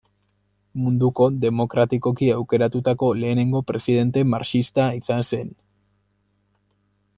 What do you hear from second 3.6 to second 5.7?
presidente marxista izan zen.